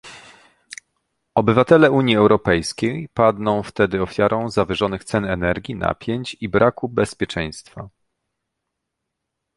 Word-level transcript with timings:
Obywatele 1.35 1.91
Unii 1.91 2.15
Europejskiej 2.15 3.09
padną 3.13 3.63
wtedy 3.63 4.01
ofiarą 4.01 4.49
zawyżonych 4.49 5.03
cen 5.03 5.25
energii, 5.25 5.75
napięć 5.75 6.37
i 6.41 6.49
braku 6.49 6.89
bezpieczeństwa 6.89 7.89